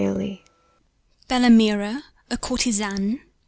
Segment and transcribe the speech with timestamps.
[1.29, 2.01] BELLAMIRA,
[2.31, 3.19] a courtezan.